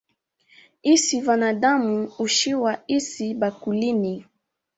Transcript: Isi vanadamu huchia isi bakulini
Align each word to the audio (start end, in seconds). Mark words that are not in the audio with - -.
Isi 0.83 1.21
vanadamu 1.21 2.07
huchia 2.07 2.83
isi 2.87 3.33
bakulini 3.33 4.25